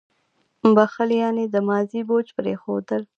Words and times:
•بښل 0.75 1.09
یعنې 1.21 1.43
د 1.53 1.55
ماضي 1.67 2.01
بوج 2.07 2.27
پرېښودل. 2.37 3.01